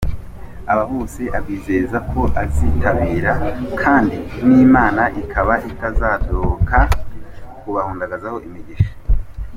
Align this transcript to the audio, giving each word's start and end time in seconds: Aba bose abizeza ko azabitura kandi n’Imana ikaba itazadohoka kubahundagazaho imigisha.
Aba 0.71 0.83
bose 0.91 1.21
abizeza 1.37 1.97
ko 2.11 2.21
azabitura 2.43 3.31
kandi 3.81 4.17
n’Imana 4.47 5.03
ikaba 5.21 5.53
itazadohoka 5.69 6.79
kubahundagazaho 7.59 8.37
imigisha. 8.47 8.91